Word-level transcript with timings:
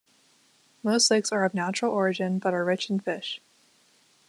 Most 0.81 1.11
lakes 1.11 1.31
are 1.31 1.45
of 1.45 1.53
natural 1.53 1.93
origin, 1.93 2.39
but 2.39 2.55
are 2.55 2.65
rich 2.65 2.89
in 2.89 2.99
fish. 2.99 3.39